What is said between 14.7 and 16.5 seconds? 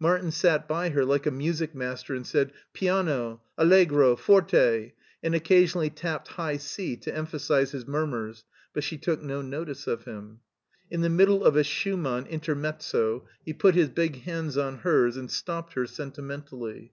hers and stopped her sentimen